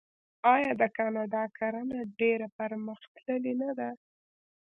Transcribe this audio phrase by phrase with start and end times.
[0.53, 3.89] آیا د کاناډا کرنه ډیره پرمختللې نه ده؟